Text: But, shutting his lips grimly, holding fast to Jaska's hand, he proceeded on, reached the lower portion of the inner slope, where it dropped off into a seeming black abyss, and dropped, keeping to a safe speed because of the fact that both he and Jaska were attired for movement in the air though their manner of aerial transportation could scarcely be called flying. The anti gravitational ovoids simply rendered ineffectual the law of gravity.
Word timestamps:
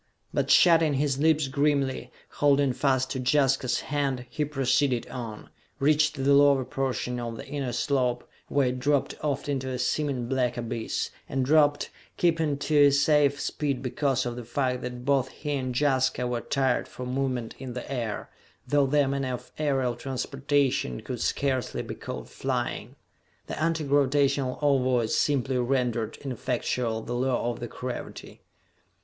But, 0.33 0.49
shutting 0.49 0.95
his 0.95 1.19
lips 1.19 1.47
grimly, 1.47 2.11
holding 2.39 2.73
fast 2.73 3.11
to 3.11 3.19
Jaska's 3.19 3.81
hand, 3.81 4.25
he 4.31 4.43
proceeded 4.43 5.07
on, 5.09 5.51
reached 5.77 6.15
the 6.15 6.33
lower 6.33 6.65
portion 6.65 7.19
of 7.19 7.37
the 7.37 7.45
inner 7.45 7.71
slope, 7.71 8.27
where 8.47 8.69
it 8.69 8.79
dropped 8.79 9.13
off 9.23 9.47
into 9.47 9.69
a 9.69 9.77
seeming 9.77 10.25
black 10.27 10.57
abyss, 10.57 11.11
and 11.29 11.45
dropped, 11.45 11.91
keeping 12.17 12.57
to 12.57 12.85
a 12.85 12.91
safe 12.91 13.39
speed 13.39 13.83
because 13.83 14.25
of 14.25 14.35
the 14.35 14.43
fact 14.43 14.81
that 14.81 15.05
both 15.05 15.27
he 15.29 15.51
and 15.51 15.79
Jaska 15.79 16.25
were 16.25 16.39
attired 16.39 16.87
for 16.87 17.05
movement 17.05 17.53
in 17.59 17.73
the 17.73 17.91
air 17.91 18.31
though 18.67 18.87
their 18.87 19.07
manner 19.07 19.35
of 19.35 19.51
aerial 19.59 19.95
transportation 19.95 21.01
could 21.01 21.21
scarcely 21.21 21.83
be 21.83 21.93
called 21.93 22.27
flying. 22.27 22.95
The 23.45 23.61
anti 23.61 23.83
gravitational 23.83 24.57
ovoids 24.63 25.13
simply 25.13 25.59
rendered 25.59 26.17
ineffectual 26.21 27.03
the 27.03 27.13
law 27.13 27.51
of 27.51 27.69
gravity. 27.69 28.41